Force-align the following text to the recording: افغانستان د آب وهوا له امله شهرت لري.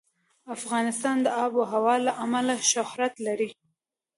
افغانستان 0.55 1.17
د 1.21 1.27
آب 1.43 1.51
وهوا 1.59 1.95
له 2.05 2.11
امله 2.23 2.55
شهرت 2.71 3.13
لري. 3.27 3.49